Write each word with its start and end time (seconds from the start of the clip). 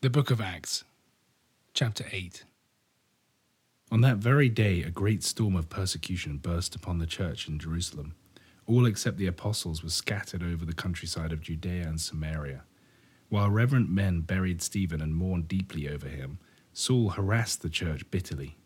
The 0.00 0.10
Book 0.10 0.30
of 0.30 0.40
Acts, 0.40 0.84
Chapter 1.74 2.04
8. 2.12 2.44
On 3.90 4.00
that 4.02 4.18
very 4.18 4.48
day, 4.48 4.84
a 4.84 4.92
great 4.92 5.24
storm 5.24 5.56
of 5.56 5.68
persecution 5.68 6.36
burst 6.36 6.76
upon 6.76 6.98
the 6.98 7.06
church 7.06 7.48
in 7.48 7.58
Jerusalem. 7.58 8.14
All 8.68 8.86
except 8.86 9.16
the 9.16 9.26
apostles 9.26 9.82
were 9.82 9.90
scattered 9.90 10.40
over 10.40 10.64
the 10.64 10.72
countryside 10.72 11.32
of 11.32 11.40
Judea 11.40 11.82
and 11.82 12.00
Samaria. 12.00 12.62
While 13.28 13.50
reverent 13.50 13.90
men 13.90 14.20
buried 14.20 14.62
Stephen 14.62 15.02
and 15.02 15.16
mourned 15.16 15.48
deeply 15.48 15.88
over 15.88 16.06
him, 16.06 16.38
Saul 16.72 17.10
harassed 17.10 17.62
the 17.62 17.68
church 17.68 18.08
bitterly. 18.12 18.56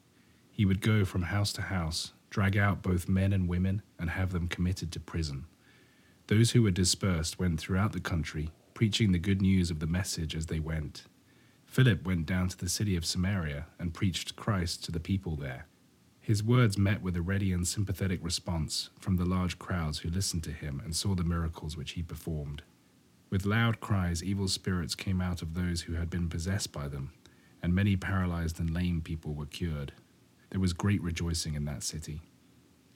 He 0.50 0.66
would 0.66 0.82
go 0.82 1.06
from 1.06 1.22
house 1.22 1.54
to 1.54 1.62
house, 1.62 2.12
drag 2.28 2.58
out 2.58 2.82
both 2.82 3.08
men 3.08 3.32
and 3.32 3.48
women, 3.48 3.80
and 3.98 4.10
have 4.10 4.32
them 4.32 4.48
committed 4.48 4.92
to 4.92 5.00
prison. 5.00 5.46
Those 6.26 6.50
who 6.50 6.62
were 6.62 6.70
dispersed 6.70 7.38
went 7.38 7.58
throughout 7.58 7.92
the 7.92 8.00
country, 8.00 8.50
preaching 8.74 9.12
the 9.12 9.18
good 9.18 9.40
news 9.40 9.70
of 9.70 9.78
the 9.78 9.86
message 9.86 10.36
as 10.36 10.44
they 10.44 10.60
went. 10.60 11.04
Philip 11.72 12.04
went 12.04 12.26
down 12.26 12.50
to 12.50 12.58
the 12.58 12.68
city 12.68 12.96
of 12.96 13.06
Samaria 13.06 13.64
and 13.78 13.94
preached 13.94 14.36
Christ 14.36 14.84
to 14.84 14.92
the 14.92 15.00
people 15.00 15.36
there. 15.36 15.68
His 16.20 16.42
words 16.42 16.76
met 16.76 17.00
with 17.00 17.16
a 17.16 17.22
ready 17.22 17.50
and 17.50 17.66
sympathetic 17.66 18.22
response 18.22 18.90
from 19.00 19.16
the 19.16 19.24
large 19.24 19.58
crowds 19.58 20.00
who 20.00 20.10
listened 20.10 20.44
to 20.44 20.52
him 20.52 20.82
and 20.84 20.94
saw 20.94 21.14
the 21.14 21.24
miracles 21.24 21.74
which 21.74 21.92
he 21.92 22.02
performed. 22.02 22.60
With 23.30 23.46
loud 23.46 23.80
cries, 23.80 24.22
evil 24.22 24.48
spirits 24.48 24.94
came 24.94 25.22
out 25.22 25.40
of 25.40 25.54
those 25.54 25.80
who 25.80 25.94
had 25.94 26.10
been 26.10 26.28
possessed 26.28 26.72
by 26.72 26.88
them, 26.88 27.14
and 27.62 27.74
many 27.74 27.96
paralyzed 27.96 28.60
and 28.60 28.68
lame 28.68 29.00
people 29.00 29.32
were 29.32 29.46
cured. 29.46 29.94
There 30.50 30.60
was 30.60 30.74
great 30.74 31.02
rejoicing 31.02 31.54
in 31.54 31.64
that 31.64 31.82
city. 31.82 32.20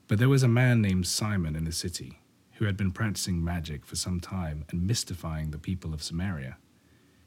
But 0.06 0.18
there 0.18 0.28
was 0.28 0.42
a 0.42 0.48
man 0.48 0.82
named 0.82 1.06
Simon 1.06 1.56
in 1.56 1.64
the 1.64 1.72
city 1.72 2.20
who 2.56 2.66
had 2.66 2.76
been 2.76 2.92
practicing 2.92 3.42
magic 3.42 3.86
for 3.86 3.96
some 3.96 4.20
time 4.20 4.66
and 4.68 4.86
mystifying 4.86 5.50
the 5.50 5.58
people 5.58 5.94
of 5.94 6.02
Samaria. 6.02 6.58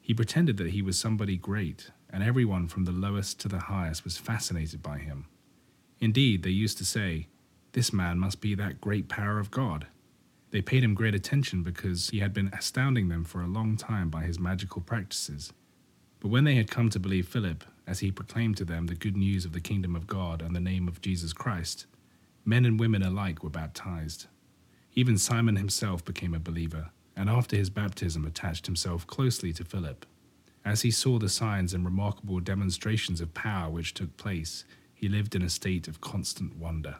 He 0.09 0.15
pretended 0.15 0.57
that 0.57 0.71
he 0.71 0.81
was 0.81 0.97
somebody 0.97 1.37
great, 1.37 1.91
and 2.09 2.23
everyone 2.23 2.67
from 2.67 2.85
the 2.85 2.91
lowest 2.91 3.39
to 3.41 3.47
the 3.47 3.59
highest 3.59 4.03
was 4.03 4.17
fascinated 4.17 4.81
by 4.81 4.97
him. 4.97 5.27
Indeed, 5.99 6.41
they 6.41 6.49
used 6.49 6.79
to 6.79 6.83
say, 6.83 7.27
This 7.73 7.93
man 7.93 8.17
must 8.17 8.41
be 8.41 8.55
that 8.55 8.81
great 8.81 9.07
power 9.07 9.37
of 9.37 9.51
God. 9.51 9.85
They 10.49 10.63
paid 10.63 10.83
him 10.83 10.95
great 10.95 11.13
attention 11.13 11.61
because 11.61 12.09
he 12.09 12.21
had 12.21 12.33
been 12.33 12.49
astounding 12.51 13.09
them 13.09 13.23
for 13.23 13.43
a 13.43 13.47
long 13.47 13.77
time 13.77 14.09
by 14.09 14.23
his 14.23 14.39
magical 14.39 14.81
practices. 14.81 15.53
But 16.19 16.29
when 16.29 16.43
they 16.43 16.55
had 16.55 16.71
come 16.71 16.89
to 16.89 16.99
believe 16.99 17.27
Philip, 17.27 17.63
as 17.85 17.99
he 17.99 18.09
proclaimed 18.09 18.57
to 18.57 18.65
them 18.65 18.87
the 18.87 18.95
good 18.95 19.15
news 19.15 19.45
of 19.45 19.53
the 19.53 19.61
kingdom 19.61 19.95
of 19.95 20.07
God 20.07 20.41
and 20.41 20.55
the 20.55 20.59
name 20.59 20.87
of 20.87 21.01
Jesus 21.01 21.33
Christ, 21.33 21.85
men 22.43 22.65
and 22.65 22.79
women 22.79 23.03
alike 23.03 23.43
were 23.43 23.51
baptized. 23.51 24.25
Even 24.95 25.19
Simon 25.19 25.57
himself 25.57 26.03
became 26.03 26.33
a 26.33 26.39
believer 26.39 26.89
and 27.19 27.29
after 27.29 27.57
his 27.57 27.69
baptism 27.69 28.23
attached 28.23 28.65
himself 28.65 29.05
closely 29.05 29.51
to 29.51 29.65
Philip. 29.65 30.05
As 30.63 30.83
he 30.83 30.89
saw 30.89 31.19
the 31.19 31.27
signs 31.27 31.73
and 31.73 31.83
remarkable 31.83 32.39
demonstrations 32.39 33.19
of 33.19 33.33
power 33.33 33.69
which 33.69 33.93
took 33.93 34.15
place, 34.15 34.63
he 34.95 35.09
lived 35.09 35.35
in 35.35 35.41
a 35.41 35.49
state 35.49 35.89
of 35.89 35.99
constant 35.99 36.55
wonder. 36.55 36.95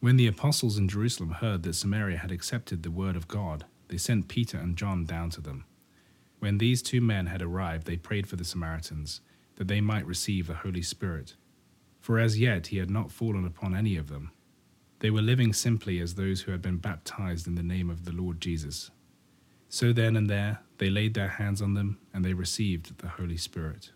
When 0.00 0.18
the 0.18 0.26
apostles 0.26 0.76
in 0.76 0.86
Jerusalem 0.86 1.30
heard 1.30 1.62
that 1.62 1.72
Samaria 1.72 2.18
had 2.18 2.30
accepted 2.30 2.82
the 2.82 2.90
word 2.90 3.16
of 3.16 3.26
God, 3.26 3.64
they 3.88 3.96
sent 3.96 4.28
Peter 4.28 4.58
and 4.58 4.76
John 4.76 5.06
down 5.06 5.30
to 5.30 5.40
them. 5.40 5.64
When 6.38 6.58
these 6.58 6.82
two 6.82 7.00
men 7.00 7.26
had 7.26 7.40
arrived, 7.40 7.86
they 7.86 7.96
prayed 7.96 8.26
for 8.26 8.36
the 8.36 8.44
Samaritans, 8.44 9.22
that 9.56 9.66
they 9.66 9.80
might 9.80 10.04
receive 10.06 10.46
the 10.46 10.56
Holy 10.56 10.82
Spirit. 10.82 11.36
For 12.00 12.18
as 12.18 12.38
yet 12.38 12.66
he 12.66 12.76
had 12.76 12.90
not 12.90 13.10
fallen 13.10 13.46
upon 13.46 13.74
any 13.74 13.96
of 13.96 14.10
them. 14.10 14.30
They 14.98 15.08
were 15.10 15.22
living 15.22 15.54
simply 15.54 16.00
as 16.00 16.16
those 16.16 16.42
who 16.42 16.52
had 16.52 16.60
been 16.60 16.76
baptized 16.76 17.46
in 17.46 17.54
the 17.54 17.62
name 17.62 17.88
of 17.88 18.04
the 18.04 18.12
Lord 18.12 18.38
Jesus. 18.38 18.90
So 19.72 19.94
then 19.94 20.16
and 20.16 20.28
there 20.28 20.58
they 20.76 20.90
laid 20.90 21.14
their 21.14 21.28
hands 21.28 21.62
on 21.62 21.72
them, 21.72 21.96
and 22.12 22.22
they 22.22 22.34
received 22.34 22.98
the 22.98 23.08
Holy 23.08 23.38
Spirit. 23.38 23.90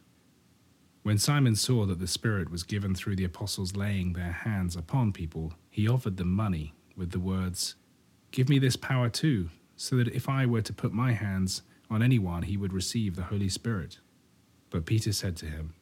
When 1.02 1.18
Simon 1.18 1.54
saw 1.54 1.84
that 1.84 1.98
the 1.98 2.06
Spirit 2.06 2.50
was 2.50 2.62
given 2.62 2.94
through 2.94 3.16
the 3.16 3.24
apostles 3.26 3.76
laying 3.76 4.14
their 4.14 4.32
hands 4.32 4.74
upon 4.74 5.12
people, 5.12 5.52
he 5.68 5.86
offered 5.86 6.16
them 6.16 6.32
money 6.32 6.72
with 6.96 7.10
the 7.10 7.20
words, 7.20 7.74
Give 8.30 8.48
me 8.48 8.58
this 8.58 8.74
power 8.76 9.10
too, 9.10 9.50
so 9.76 9.96
that 9.96 10.08
if 10.08 10.30
I 10.30 10.46
were 10.46 10.62
to 10.62 10.72
put 10.72 10.94
my 10.94 11.12
hands 11.12 11.60
on 11.90 12.02
anyone, 12.02 12.44
he 12.44 12.56
would 12.56 12.72
receive 12.72 13.14
the 13.14 13.24
Holy 13.24 13.50
Spirit. 13.50 13.98
But 14.70 14.86
Peter 14.86 15.12
said 15.12 15.36
to 15.36 15.46
him, 15.46 15.74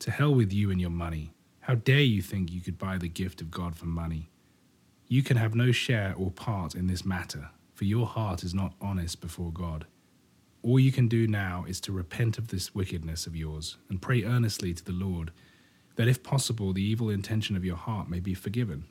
To 0.00 0.10
hell 0.10 0.34
with 0.34 0.52
you 0.52 0.72
and 0.72 0.80
your 0.80 0.90
money. 0.90 1.32
How 1.60 1.76
dare 1.76 2.00
you 2.00 2.22
think 2.22 2.50
you 2.50 2.60
could 2.60 2.76
buy 2.76 2.98
the 2.98 3.08
gift 3.08 3.40
of 3.40 3.52
God 3.52 3.76
for 3.76 3.86
money? 3.86 4.30
You 5.06 5.22
can 5.22 5.36
have 5.36 5.54
no 5.54 5.70
share 5.70 6.12
or 6.16 6.32
part 6.32 6.74
in 6.74 6.88
this 6.88 7.04
matter 7.04 7.50
for 7.78 7.84
your 7.84 8.08
heart 8.08 8.42
is 8.42 8.52
not 8.52 8.74
honest 8.80 9.20
before 9.20 9.52
God. 9.52 9.86
All 10.64 10.80
you 10.80 10.90
can 10.90 11.06
do 11.06 11.28
now 11.28 11.64
is 11.68 11.80
to 11.82 11.92
repent 11.92 12.36
of 12.36 12.48
this 12.48 12.74
wickedness 12.74 13.24
of 13.28 13.36
yours 13.36 13.76
and 13.88 14.02
pray 14.02 14.24
earnestly 14.24 14.74
to 14.74 14.84
the 14.84 14.90
Lord 14.90 15.30
that 15.94 16.08
if 16.08 16.24
possible 16.24 16.72
the 16.72 16.82
evil 16.82 17.08
intention 17.08 17.54
of 17.54 17.64
your 17.64 17.76
heart 17.76 18.10
may 18.10 18.18
be 18.18 18.34
forgiven. 18.34 18.86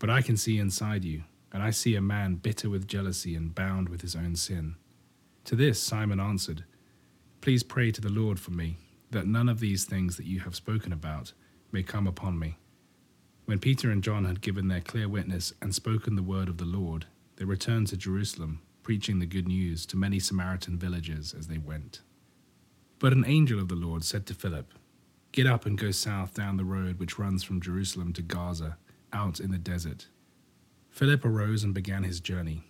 But 0.00 0.10
I 0.10 0.20
can 0.20 0.36
see 0.36 0.58
inside 0.58 1.04
you, 1.04 1.22
and 1.52 1.62
I 1.62 1.70
see 1.70 1.94
a 1.94 2.00
man 2.00 2.34
bitter 2.34 2.68
with 2.68 2.88
jealousy 2.88 3.36
and 3.36 3.54
bound 3.54 3.88
with 3.88 4.00
his 4.00 4.16
own 4.16 4.34
sin. 4.34 4.74
To 5.44 5.54
this 5.54 5.80
Simon 5.80 6.18
answered, 6.18 6.64
Please 7.40 7.62
pray 7.62 7.92
to 7.92 8.00
the 8.00 8.10
Lord 8.10 8.40
for 8.40 8.50
me, 8.50 8.78
that 9.12 9.28
none 9.28 9.48
of 9.48 9.60
these 9.60 9.84
things 9.84 10.16
that 10.16 10.26
you 10.26 10.40
have 10.40 10.56
spoken 10.56 10.92
about 10.92 11.34
may 11.70 11.84
come 11.84 12.08
upon 12.08 12.36
me. 12.36 12.58
When 13.44 13.60
Peter 13.60 13.92
and 13.92 14.02
John 14.02 14.24
had 14.24 14.40
given 14.40 14.66
their 14.66 14.80
clear 14.80 15.08
witness 15.08 15.52
and 15.62 15.72
spoken 15.72 16.16
the 16.16 16.22
word 16.24 16.48
of 16.48 16.58
the 16.58 16.64
Lord, 16.64 17.06
they 17.42 17.46
returned 17.46 17.88
to 17.88 17.96
Jerusalem, 17.96 18.60
preaching 18.84 19.18
the 19.18 19.26
good 19.26 19.48
news 19.48 19.84
to 19.86 19.96
many 19.96 20.20
Samaritan 20.20 20.78
villages 20.78 21.34
as 21.36 21.48
they 21.48 21.58
went. 21.58 22.00
But 23.00 23.12
an 23.12 23.24
angel 23.26 23.58
of 23.58 23.66
the 23.66 23.74
Lord 23.74 24.04
said 24.04 24.26
to 24.26 24.34
Philip, 24.34 24.72
Get 25.32 25.48
up 25.48 25.66
and 25.66 25.76
go 25.76 25.90
south 25.90 26.34
down 26.34 26.56
the 26.56 26.64
road 26.64 27.00
which 27.00 27.18
runs 27.18 27.42
from 27.42 27.60
Jerusalem 27.60 28.12
to 28.12 28.22
Gaza, 28.22 28.76
out 29.12 29.40
in 29.40 29.50
the 29.50 29.58
desert. 29.58 30.06
Philip 30.88 31.24
arose 31.24 31.64
and 31.64 31.74
began 31.74 32.04
his 32.04 32.20
journey. 32.20 32.62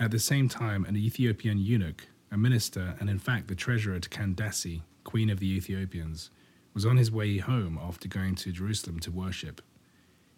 At 0.00 0.10
the 0.10 0.18
same 0.18 0.48
time, 0.48 0.84
an 0.84 0.96
Ethiopian 0.96 1.58
eunuch, 1.58 2.08
a 2.32 2.36
minister, 2.36 2.96
and 2.98 3.08
in 3.08 3.20
fact 3.20 3.46
the 3.46 3.54
treasurer 3.54 4.00
to 4.00 4.08
Candace, 4.08 4.80
queen 5.04 5.30
of 5.30 5.38
the 5.38 5.54
Ethiopians, 5.54 6.28
was 6.74 6.84
on 6.84 6.96
his 6.96 7.12
way 7.12 7.38
home 7.38 7.78
after 7.80 8.08
going 8.08 8.34
to 8.34 8.50
Jerusalem 8.50 8.98
to 8.98 9.12
worship. 9.12 9.62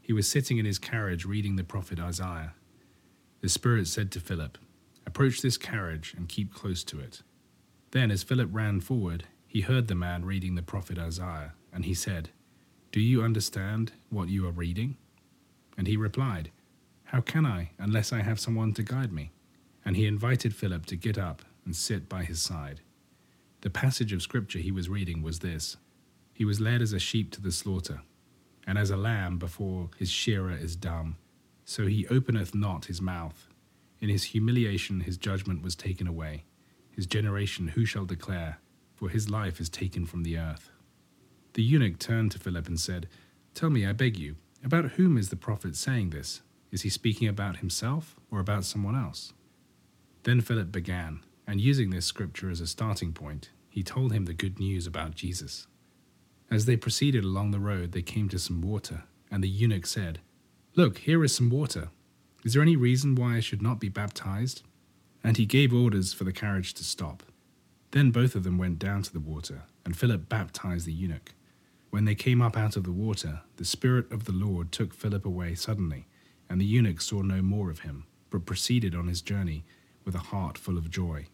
He 0.02 0.12
was 0.12 0.28
sitting 0.28 0.58
in 0.58 0.66
his 0.66 0.78
carriage 0.78 1.24
reading 1.24 1.56
the 1.56 1.64
prophet 1.64 1.98
Isaiah. 1.98 2.52
The 3.44 3.50
Spirit 3.50 3.88
said 3.88 4.10
to 4.12 4.20
Philip, 4.20 4.56
Approach 5.04 5.42
this 5.42 5.58
carriage 5.58 6.14
and 6.16 6.30
keep 6.30 6.54
close 6.54 6.82
to 6.84 6.98
it. 6.98 7.20
Then, 7.90 8.10
as 8.10 8.22
Philip 8.22 8.48
ran 8.50 8.80
forward, 8.80 9.24
he 9.46 9.60
heard 9.60 9.86
the 9.86 9.94
man 9.94 10.24
reading 10.24 10.54
the 10.54 10.62
prophet 10.62 10.98
Isaiah, 10.98 11.52
and 11.70 11.84
he 11.84 11.92
said, 11.92 12.30
Do 12.90 13.00
you 13.00 13.22
understand 13.22 13.92
what 14.08 14.30
you 14.30 14.48
are 14.48 14.50
reading? 14.50 14.96
And 15.76 15.86
he 15.86 15.94
replied, 15.98 16.52
How 17.04 17.20
can 17.20 17.44
I, 17.44 17.72
unless 17.78 18.14
I 18.14 18.22
have 18.22 18.40
someone 18.40 18.72
to 18.72 18.82
guide 18.82 19.12
me? 19.12 19.30
And 19.84 19.94
he 19.94 20.06
invited 20.06 20.56
Philip 20.56 20.86
to 20.86 20.96
get 20.96 21.18
up 21.18 21.42
and 21.66 21.76
sit 21.76 22.08
by 22.08 22.24
his 22.24 22.40
side. 22.40 22.80
The 23.60 23.68
passage 23.68 24.14
of 24.14 24.22
scripture 24.22 24.60
he 24.60 24.72
was 24.72 24.88
reading 24.88 25.20
was 25.20 25.40
this 25.40 25.76
He 26.32 26.46
was 26.46 26.62
led 26.62 26.80
as 26.80 26.94
a 26.94 26.98
sheep 26.98 27.30
to 27.32 27.42
the 27.42 27.52
slaughter, 27.52 28.00
and 28.66 28.78
as 28.78 28.90
a 28.90 28.96
lamb 28.96 29.36
before 29.36 29.90
his 29.98 30.08
shearer 30.10 30.56
is 30.56 30.76
dumb 30.76 31.16
so 31.64 31.86
he 31.86 32.06
openeth 32.08 32.54
not 32.54 32.86
his 32.86 33.00
mouth. 33.00 33.48
In 34.00 34.08
his 34.08 34.24
humiliation 34.24 35.00
his 35.00 35.16
judgment 35.16 35.62
was 35.62 35.74
taken 35.74 36.06
away. 36.06 36.44
His 36.90 37.06
generation 37.06 37.68
who 37.68 37.84
shall 37.84 38.04
declare? 38.04 38.58
For 38.94 39.08
his 39.08 39.28
life 39.28 39.60
is 39.60 39.68
taken 39.68 40.06
from 40.06 40.22
the 40.22 40.38
earth. 40.38 40.70
The 41.54 41.62
eunuch 41.62 41.98
turned 41.98 42.32
to 42.32 42.38
Philip 42.38 42.68
and 42.68 42.78
said, 42.78 43.08
Tell 43.54 43.70
me, 43.70 43.86
I 43.86 43.92
beg 43.92 44.18
you, 44.18 44.36
about 44.64 44.92
whom 44.92 45.16
is 45.16 45.28
the 45.28 45.36
prophet 45.36 45.76
saying 45.76 46.10
this? 46.10 46.42
Is 46.70 46.82
he 46.82 46.88
speaking 46.88 47.28
about 47.28 47.58
himself 47.58 48.16
or 48.30 48.40
about 48.40 48.64
someone 48.64 48.96
else? 48.96 49.32
Then 50.24 50.40
Philip 50.40 50.72
began, 50.72 51.20
and 51.46 51.60
using 51.60 51.90
this 51.90 52.06
scripture 52.06 52.50
as 52.50 52.60
a 52.60 52.66
starting 52.66 53.12
point, 53.12 53.50
he 53.68 53.82
told 53.82 54.12
him 54.12 54.24
the 54.24 54.32
good 54.32 54.58
news 54.58 54.86
about 54.86 55.14
Jesus. 55.14 55.66
As 56.50 56.66
they 56.66 56.76
proceeded 56.76 57.24
along 57.24 57.50
the 57.50 57.60
road, 57.60 57.92
they 57.92 58.02
came 58.02 58.28
to 58.30 58.38
some 58.38 58.60
water, 58.60 59.04
and 59.30 59.42
the 59.42 59.48
eunuch 59.48 59.86
said, 59.86 60.20
Look, 60.76 60.98
here 60.98 61.22
is 61.22 61.32
some 61.32 61.50
water. 61.50 61.90
Is 62.44 62.54
there 62.54 62.62
any 62.62 62.74
reason 62.74 63.14
why 63.14 63.36
I 63.36 63.40
should 63.40 63.62
not 63.62 63.78
be 63.78 63.88
baptized? 63.88 64.62
And 65.22 65.36
he 65.36 65.46
gave 65.46 65.72
orders 65.72 66.12
for 66.12 66.24
the 66.24 66.32
carriage 66.32 66.74
to 66.74 66.82
stop. 66.82 67.22
Then 67.92 68.10
both 68.10 68.34
of 68.34 68.42
them 68.42 68.58
went 68.58 68.80
down 68.80 69.02
to 69.02 69.12
the 69.12 69.20
water, 69.20 69.62
and 69.84 69.96
Philip 69.96 70.28
baptized 70.28 70.84
the 70.84 70.92
eunuch. 70.92 71.32
When 71.90 72.06
they 72.06 72.16
came 72.16 72.42
up 72.42 72.56
out 72.56 72.76
of 72.76 72.82
the 72.82 72.90
water, 72.90 73.42
the 73.54 73.64
Spirit 73.64 74.10
of 74.10 74.24
the 74.24 74.32
Lord 74.32 74.72
took 74.72 74.92
Philip 74.92 75.24
away 75.24 75.54
suddenly, 75.54 76.08
and 76.50 76.60
the 76.60 76.64
eunuch 76.64 77.00
saw 77.00 77.22
no 77.22 77.40
more 77.40 77.70
of 77.70 77.80
him, 77.80 78.06
but 78.30 78.44
proceeded 78.44 78.96
on 78.96 79.06
his 79.06 79.22
journey 79.22 79.64
with 80.04 80.16
a 80.16 80.26
heart 80.30 80.58
full 80.58 80.76
of 80.76 80.90
joy. 80.90 81.26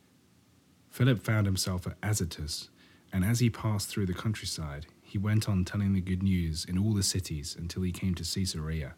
Philip 0.91 1.23
found 1.23 1.47
himself 1.47 1.87
at 1.87 1.97
Azotus, 2.03 2.69
and 3.11 3.25
as 3.25 3.41
he 3.41 3.49
passed 3.49 3.89
through 3.89 4.05
the 4.05 4.13
countryside, 4.13 4.85
he 5.03 5.17
went 5.17 5.49
on 5.49 5.65
telling 5.65 5.95
the 5.95 6.03
good 6.03 6.23
news 6.23 6.67
in 6.67 6.77
all 6.77 6.93
the 6.93 7.03
cities 7.03 7.57
until 7.59 7.81
he 7.81 7.91
came 7.91 8.15
to 8.17 8.23
Caesarea. 8.23 8.97